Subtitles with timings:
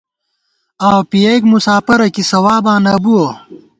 [0.87, 3.29] آؤو پِیَئیک مُساپرہ، کی ثواباں نہ بُوَہ